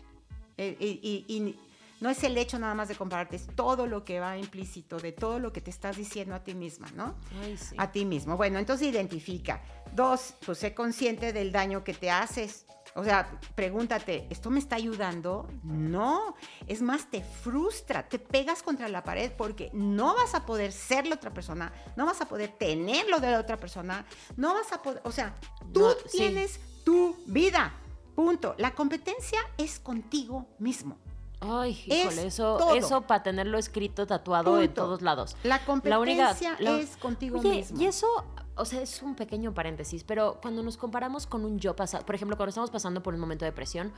[0.59, 0.87] Eh, y,
[1.29, 1.59] y- y
[2.01, 5.13] no es el hecho nada más de compararte, es todo lo que va implícito, de
[5.13, 7.15] todo lo que te estás diciendo a ti misma, ¿no?
[7.43, 7.75] Ay, sí.
[7.79, 8.37] A ti mismo.
[8.37, 9.63] Bueno, entonces identifica.
[9.95, 12.67] Dos, pues sé consciente del daño que te haces.
[12.95, 15.49] O sea, pregúntate, ¿esto me está ayudando?
[15.63, 16.35] No.
[16.67, 21.07] Es más, te frustra, te pegas contra la pared porque no vas a poder ser
[21.07, 24.05] la otra persona, no vas a poder tener lo de la otra persona,
[24.37, 25.35] no vas a poder, o sea,
[25.73, 26.19] tú No, sí.
[26.19, 27.73] tienes tu vida.
[28.15, 28.55] Punto.
[28.59, 30.97] La competencia es contigo mismo.
[31.41, 32.75] Ay, es híjole, eso, todo.
[32.75, 35.37] eso para tenerlo escrito, tatuado en todos lados.
[35.43, 37.81] La La competencia única- la- es contigo Oye, mismo.
[37.81, 38.07] y eso,
[38.55, 42.15] o sea, es un pequeño paréntesis, pero cuando nos comparamos con un yo pasado, por
[42.15, 43.93] ejemplo, cuando estamos pasando por un momento de depresión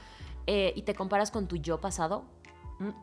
[0.46, 2.24] eh, y te comparas con tu yo pasado,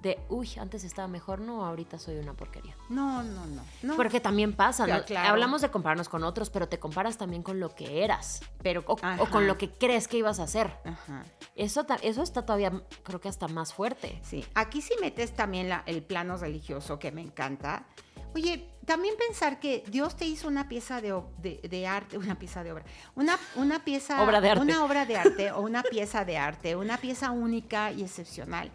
[0.01, 2.75] de, uy, antes estaba mejor, no, ahorita soy una porquería.
[2.89, 3.63] No, no, no.
[3.84, 3.95] no.
[3.95, 5.03] Porque también pasa, ¿no?
[5.05, 5.29] claro.
[5.29, 8.97] Hablamos de compararnos con otros, pero te comparas también con lo que eras, pero o,
[9.29, 10.71] con lo que crees que ibas a hacer.
[10.86, 11.23] Ajá.
[11.55, 12.71] Eso, eso está todavía,
[13.03, 14.19] creo que hasta más fuerte.
[14.23, 17.86] Sí, aquí sí metes también la- el plano religioso que me encanta.
[18.34, 22.63] Oye, también pensar que Dios te hizo una pieza de, de- de arte, una pieza
[22.63, 24.63] de obra, una, una pieza, Obra de arte.
[24.63, 28.71] una obra de arte o una pieza de arte, una pieza única y excepcional.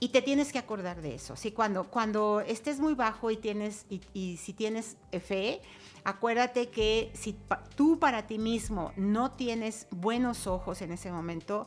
[0.00, 1.36] Y te tienes que acordar de eso.
[1.36, 5.62] Sí, cuando, cuando estés muy bajo y tienes y, y si tienes fe,
[6.02, 11.66] acuérdate que si pa- tú para ti mismo no tienes buenos ojos en ese momento,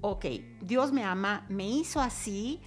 [0.00, 0.26] ok,
[0.60, 2.60] Dios me ama, me hizo así,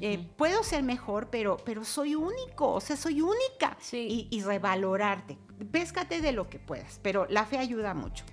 [0.00, 3.76] eh, puedo ser mejor, pero, pero soy único, o sea, soy única.
[3.80, 4.28] Sí.
[4.30, 5.38] Y, y, revalorarte.
[5.70, 8.24] Péscate de lo que puedas, pero la fe ayuda mucho.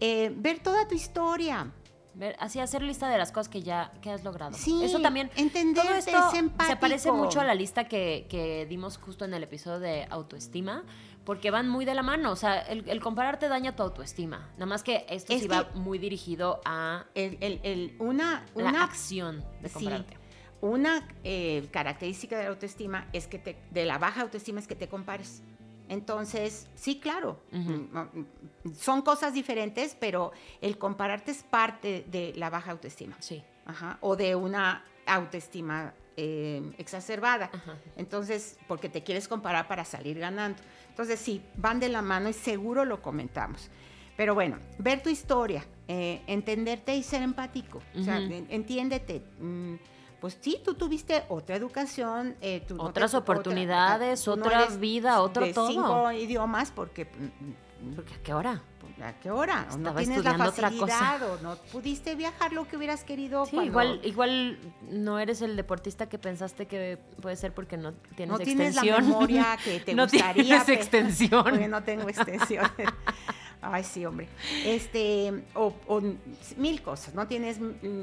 [0.00, 1.72] Eh, ver toda tu historia.
[2.14, 4.52] Ver, así hacer lista de las cosas que ya que has logrado.
[4.54, 5.30] Sí, eso también.
[5.36, 6.18] Entender todo esto
[6.66, 10.84] se parece mucho a la lista que, que, dimos justo en el episodio de autoestima,
[11.24, 12.30] porque van muy de la mano.
[12.30, 14.50] O sea, el, el compararte daña tu autoestima.
[14.54, 19.42] Nada más que esto sí va muy dirigido a el, el, una, la una acción
[19.62, 20.12] de compararte.
[20.12, 20.18] Sí,
[20.62, 24.76] una eh, característica de la autoestima es que te, de la baja autoestima es que
[24.76, 25.42] te compares.
[25.88, 28.26] Entonces, sí, claro, uh -huh.
[28.74, 33.16] son cosas diferentes, pero el compararte es parte de la baja autoestima.
[33.20, 33.42] Sí.
[33.66, 37.50] Ajá, o de una autoestima eh, exacerbada.
[37.52, 37.76] Ajá.
[37.96, 40.62] Entonces, porque te quieres comparar para salir ganando.
[40.88, 43.70] Entonces, sí, van de la mano y seguro lo comentamos.
[44.16, 47.78] Pero bueno, ver tu historia, eh, entenderte y ser empático.
[47.78, 48.00] Uh -huh.
[48.00, 49.22] O sea, entiéndete.
[49.40, 49.74] Mm,
[50.22, 55.20] pues sí, tú tuviste otra educación, eh, tú otras no te, oportunidades, otra, otra vida,
[55.20, 55.68] otro de todo.
[55.68, 57.06] cinco idiomas porque
[57.94, 58.62] porque a qué hora?
[59.02, 59.66] ¿A qué hora?
[59.68, 61.40] Estaba no tienes estudiando la facilidad otra cosa.
[61.40, 63.44] o no pudiste viajar lo que hubieras querido.
[63.46, 64.58] Sí, cuando igual, igual
[64.88, 69.02] no eres el deportista que pensaste que puede ser porque no tienes no tienes extensión.
[69.02, 70.44] la memoria que te no gustaría.
[70.44, 71.42] tienes pe- extensión.
[71.50, 72.64] Porque no tengo extensión.
[73.64, 74.28] Ay, sí, hombre.
[74.64, 76.02] Este, o, o
[76.56, 77.14] mil cosas.
[77.14, 77.58] No tienes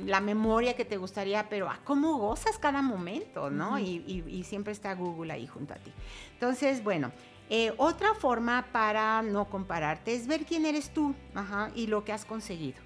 [0.05, 3.77] la memoria que te gustaría, pero ah, cómo gozas cada momento, ¿no?
[3.77, 5.91] Y, y- y siempre está Google ahí junto a ti.
[6.33, 7.11] Entonces, bueno,
[7.49, 12.13] eh, otra forma para no compararte es ver quién eres tú ajá, y lo que
[12.13, 12.79] has conseguido.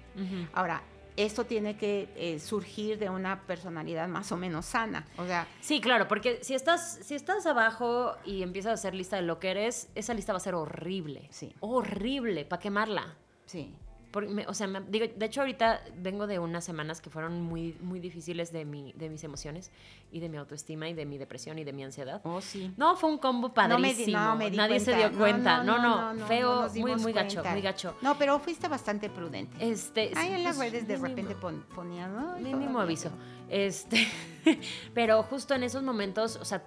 [0.52, 0.82] Ahora,
[1.16, 5.06] esto tiene que eh, surgir de una personalidad más o menos sana.
[5.16, 9.16] O sea, Sí, claro, porque si estás, si estás abajo y empiezas a hacer lista
[9.16, 11.28] de lo que eres, esa lista va a ser horrible.
[11.30, 11.54] Sí.
[11.60, 13.16] Horrible, para quemarla.
[13.46, 13.74] sí.
[14.22, 17.76] Me- o sea, me- digo, de hecho ahorita vengo de unas semanas que fueron muy,
[17.80, 19.70] muy difíciles de, mi, de mis emociones
[20.12, 22.20] y de mi autoestima y de mi depresión y de mi ansiedad.
[22.24, 22.72] Oh, sí.
[22.76, 24.18] No, fue un combo No me di- padrísimo.
[24.20, 25.62] no me di Nadie se dio cuenta.
[25.64, 27.50] No, no, no, feo, muy, muy gacho, cuenta.
[27.52, 27.96] muy gacho.
[28.02, 29.56] No, pero fuiste bastante prudente.
[29.58, 32.36] Este, Ahí en las pues, redes de repente pon- ponían, ¿no?
[32.38, 33.10] Mínimo aviso.
[33.50, 34.06] Este,
[34.94, 36.62] pero justo en esos momentos, o sea,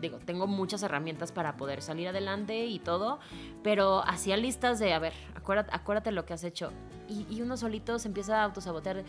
[0.00, 3.18] digo, tengo muchas herramientas para poder salir adelante y todo,
[3.62, 6.72] pero hacía listas de, a ver, acuérdate, acuérdate lo que has hecho.
[7.08, 9.04] Y, y uno solito se empieza a autosabotear.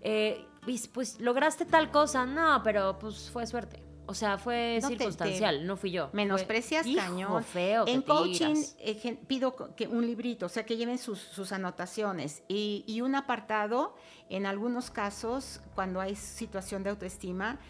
[0.00, 0.44] Eh,
[0.92, 3.82] pues lograste tal cosa, no, pero pues fue suerte.
[4.04, 6.08] O sea, fue No te- circunstancial, no fui yo.
[6.08, 7.44] Fue, Menosprecias "Hijo, cañón.
[7.44, 8.76] feo, En te coaching tiras".
[8.80, 13.14] eh, pido que un librito, o sea, que lleven sus, sus anotaciones y, y un
[13.14, 13.94] apartado,
[14.28, 17.60] en algunos casos, cuando hay situación de autoestima,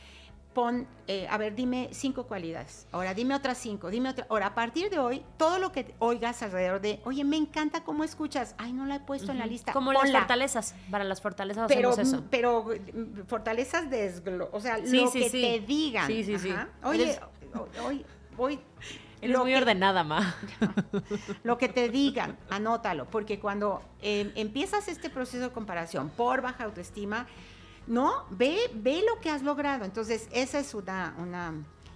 [0.55, 4.55] pon, eh, a ver, dime cinco cualidades, ahora dime otras cinco, dime otra, ahora a
[4.55, 8.73] partir de hoy, todo lo que oigas alrededor de, oye, me encanta cómo escuchas, ay,
[8.73, 10.75] no la he puesto en la lista, Como las fortalezas.
[10.91, 12.25] Para las fortalezas pero, hacemos eso.
[12.31, 15.41] pero mm, fortalezas desglo, o sea, Sí, lo sí, que sí.
[15.41, 16.07] te digan.
[16.07, 16.53] Sí, sí, sí.
[16.85, 17.21] Oye, Eres-
[17.87, 18.05] oye,
[18.37, 18.61] voy.
[19.21, 20.35] Eres lo muy que- ordenada, ma.
[21.45, 26.65] Lo que te digan, anótalo, porque cuando eh, empiezas este proceso de comparación por baja
[26.65, 27.27] autoestima,
[27.87, 29.85] no, ve, ve lo que has logrado.
[29.85, 31.55] Entonces, esa es una, una,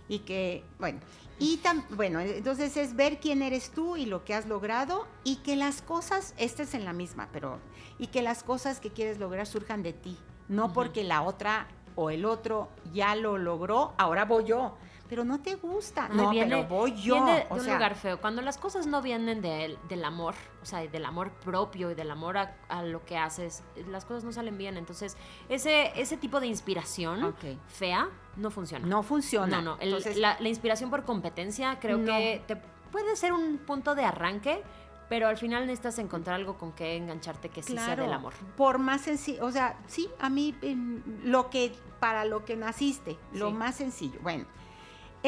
[0.08, 1.00] y que, bueno,
[1.38, 5.36] y tam, bueno, entonces es ver quién eres tú y lo que has logrado y
[5.36, 7.58] que las cosas, esta es en la misma, pero,
[7.98, 10.16] y que las cosas que quieres lograr surjan de ti,
[10.48, 14.76] no porque la otra o el otro ya lo logró, ahora voy yo.
[15.08, 16.08] Pero no te gusta.
[16.10, 17.14] Ay, no, viene- pero voy yo.
[17.14, 18.20] Viene de o un sea, lugar feo.
[18.20, 22.10] Cuando las cosas no vienen del, del amor, o sea, del amor propio y del
[22.10, 24.76] amor a, a lo que haces, las cosas no salen bien.
[24.76, 25.16] Entonces,
[25.48, 27.34] ese, ese tipo de inspiración
[27.68, 28.86] fea no funciona.
[28.86, 29.60] no funciona.
[29.60, 29.80] no, no.
[29.80, 32.06] El- Entonces, la, la inspiración por competencia creo No.
[32.06, 32.56] que te
[32.90, 34.62] puede ser un punto de arranque,
[35.08, 38.34] pero al final necesitas encontrar algo con que engancharte que sí sea del amor.
[38.56, 43.16] Por más sencillo, o sea, sí, a mí em, lo que para lo que naciste,
[43.32, 44.18] lo más sencillo.
[44.22, 44.46] Bueno,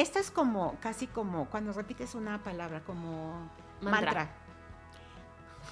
[0.01, 3.49] esta es como casi como cuando repites una palabra como
[3.81, 3.91] Mantra.
[4.13, 4.29] mantra.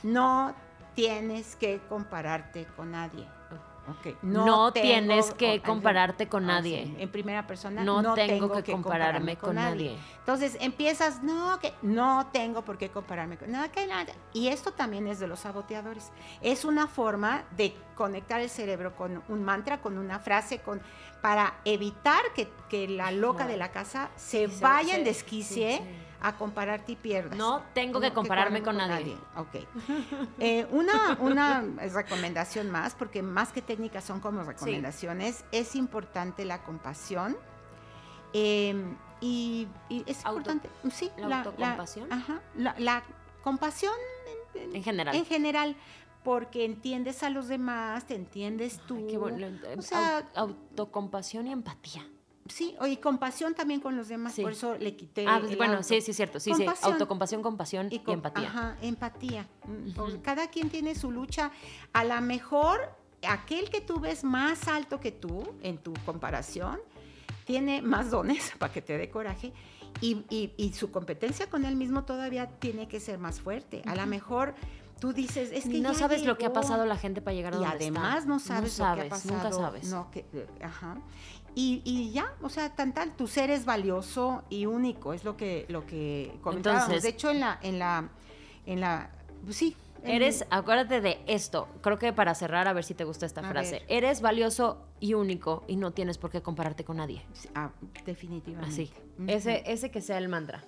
[0.04, 0.54] No
[0.96, 3.28] tienes que compararte con nadie.
[4.22, 6.86] No tienes que compararte con ah, nadie.
[6.86, 9.98] sí, En primera persona, No, tengo, que, compararme con nadie.
[10.20, 14.14] Entonces empiezas, no, que no tengo por qué compararme con nada, que nada.
[14.34, 16.12] Y esto también es de los saboteadores.
[16.42, 20.82] Es una forma de conectar el cerebro con un mantra, con una frase, con
[21.22, 25.78] para evitar que, que la loca de la casa se Sí, vaya se- en desquicie
[25.78, 25.84] sí.
[26.22, 27.38] A compararte y pierdas.
[27.38, 29.16] No tengo que compararme con nadie.
[29.36, 29.56] Ok.
[30.40, 31.62] Eh, una, una
[31.94, 37.38] recomendación más, porque más que técnicas son como recomendaciones, es importante la compasión.
[38.34, 38.76] eh,
[39.20, 42.12] y, y es Auto- importante, sí, ¿La autocompasión?
[42.14, 43.02] ajá, la, la
[43.42, 43.94] compasión
[44.54, 45.16] En general.
[45.16, 45.76] en general,
[46.24, 48.96] porque entiendes a los demás, te entiendes tú.
[48.98, 49.48] Ay, qué bueno.
[49.78, 52.06] O sea, Au- autocompasión y empatía.
[52.50, 54.42] Sí, y compasión también con los demás, Sí.
[54.42, 55.26] por eso le quité.
[55.28, 55.84] Ah, pues, el bueno, auto.
[55.88, 56.40] sí, sí, es cierto.
[56.40, 56.64] Sí, sí.
[56.66, 56.94] Compasión.
[56.94, 58.48] Autocompasión, compasión y, con- empatía.
[58.48, 59.48] Ajá, empatía.
[59.66, 60.22] Mm.
[60.22, 61.52] Cada quien tiene su lucha.
[61.94, 62.80] A lo mejor
[63.28, 66.80] aquel que tú ves más alto que tú en tu comparación
[67.46, 69.54] tiene más dones para que te dé coraje
[70.02, 73.82] y, y- y su competencia con él mismo todavía tiene que ser más fuerte.
[73.86, 74.54] A lo mejor
[75.00, 77.58] tú dices, es que no sabes lo que ha pasado la gente para llegar a
[77.58, 78.28] y donde además está.
[78.30, 79.36] no sabes, lo que ha pasado.
[79.36, 79.88] Nunca sabes.
[79.90, 80.98] No, que, eh, ajá.
[81.60, 85.36] Y, y ya, o sea, tan tal, tu ser es valioso y único, es lo
[85.38, 86.84] que, lo que comentábamos.
[86.84, 88.10] Entonces- de hecho, en la, en la,
[88.68, 89.10] en la,
[89.44, 89.76] pues sí.
[90.04, 91.68] Eres, acuérdate de esto.
[91.82, 93.72] Creo que para cerrar, a ver si te gusta esta frase.
[93.72, 93.86] ver.
[93.88, 97.24] Eres valioso y único y no tienes por qué compararte con nadie.
[97.56, 97.72] Ah,
[98.06, 98.72] definitivamente.
[98.72, 98.92] Así.
[99.26, 100.64] Ese, ese que sea el mantra.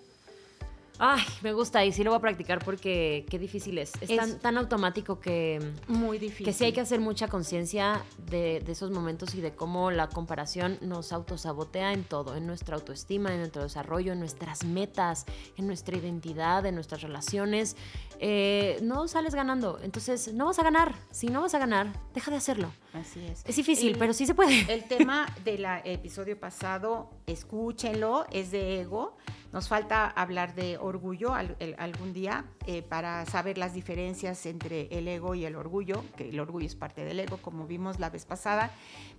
[1.01, 3.93] Ay, me gusta y sí lo voy a practicar porque qué difícil es.
[4.01, 6.45] Es, Es- tan, tan automático que, Muy difícil.
[6.45, 10.09] que sí hay que hacer mucha conciencia de, de esos momentos y de cómo la
[10.09, 15.25] comparación nos autosabotea en todo, en nuestra autoestima, en nuestro desarrollo, en nuestras metas,
[15.55, 17.77] en nuestra identidad, en nuestras relaciones.
[18.19, 20.93] Eh, no sales ganando, entonces no vas a ganar.
[21.11, 22.73] Si no vas a ganar, deja de hacerlo.
[22.93, 23.43] Así es.
[23.45, 24.71] Es difícil, El- pero sí se puede.
[24.71, 29.15] El tema del episodio pasado, escúchenlo, es de ego.
[29.51, 34.87] Nos falta hablar de orgullo al- el- algún día eh, para saber las diferencias entre
[34.91, 38.09] el ego y el orgullo, que el orgullo es parte del ego, como vimos la
[38.11, 38.69] vez pasada.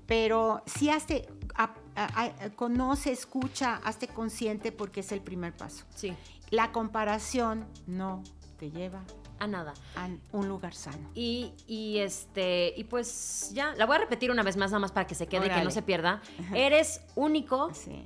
[0.07, 5.85] Pero sí hazte, a- a- a- conoce, escucha, hazte consciente porque es el primer paso.
[5.95, 6.15] Sí,
[6.51, 8.23] La comparación no
[8.59, 9.03] te lleva
[9.39, 9.73] a nada.
[9.97, 11.09] a un lugar sano.
[11.15, 14.93] Y, y, este, y pues ya, la voy a repetir una vez más, nada más
[14.93, 15.71] para que se quede y que no Órale.
[15.71, 16.21] se pierda.
[16.55, 17.73] Eres único.
[17.73, 18.05] Sí.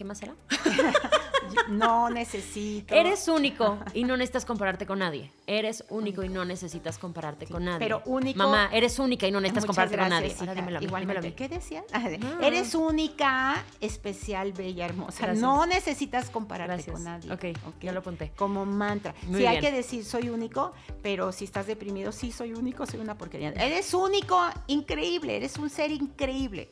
[0.00, 0.34] ¿Qué más será?
[1.68, 2.94] No necesito.
[2.94, 5.30] Eres único y no necesitas compararte con nadie.
[5.46, 7.78] Eres único y no necesitas compararte con nadie.
[7.80, 10.34] pero único- Mamá, eres única y no necesitas compararte con nadie.
[10.38, 11.20] Ahora dímelo dímelo.
[11.36, 11.84] ¿Qué decían?
[12.20, 12.40] No.
[12.40, 15.18] Eres única, especial, bella, hermosa.
[15.22, 15.42] Gracias.
[15.42, 16.94] No necesitas compararte Gracias.
[16.94, 17.32] con nadie.
[17.32, 17.44] Ok,
[17.82, 18.30] ya lo apunté.
[18.36, 19.14] Como mantra.
[19.26, 20.72] Muy sí, hay que decir soy único,
[21.02, 23.50] pero si estás deprimido, sí soy único, soy una porquería.
[23.50, 26.68] Eres único, increíble, eres un ser increíble.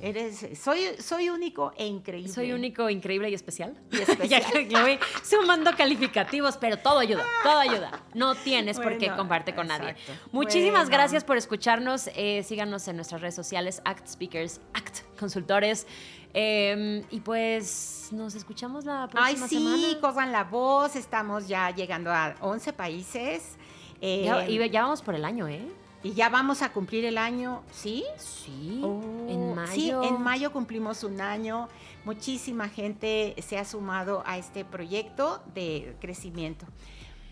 [0.00, 2.32] Eres, soy, soy único e increíble.
[2.32, 3.74] Soy único, increíble y especial.
[3.90, 4.42] Y especial.
[4.68, 8.00] ya voy sumando calificativos, pero todo ayuda, todo ayuda.
[8.14, 9.96] No tienes por qué Bueno, compartir con nadie.
[10.32, 10.96] Muchísimas Bueno.
[10.98, 12.10] gracias por escucharnos.
[12.14, 15.86] Eh, síganos en nuestras redes sociales, Act Speakers, Act Consultores.
[16.34, 20.00] Eh, y pues nos escuchamos la Ay, próxima sí, semana.
[20.00, 20.94] cojan la voz.
[20.94, 23.56] Estamos ya llegando a 11 países.
[24.00, 25.60] Eh, Ya, y ya vamos por el año, ¿eh?
[26.02, 28.04] Y ya vamos a cumplir el año, ¿sí?
[28.18, 29.72] Sí, Oh, en mayo.
[29.74, 31.68] Sí, en mayo cumplimos un año.
[32.04, 36.66] Muchísima gente se ha sumado a este proyecto de crecimiento.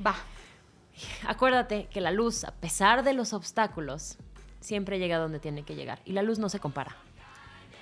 [0.04, 0.14] Va,
[1.28, 4.16] Acuérdate que la luz, a pesar de los obstáculos,
[4.60, 6.00] siempre llega donde tiene que llegar.
[6.06, 6.96] Y la luz no se compara.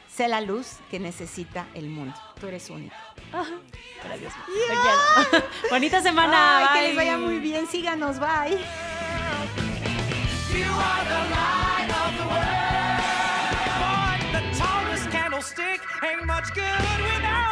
[0.09, 2.15] sé la luz que necesita el mundo.
[2.41, 2.95] Tú eres único.
[4.05, 4.35] Gracias.
[4.35, 5.47] Te quiero.
[5.71, 6.73] Bonita semana.
[6.73, 7.67] Ay, que les vaya muy bien.
[7.69, 8.59] Síganos, bye.
[16.45, 17.44] Much good without.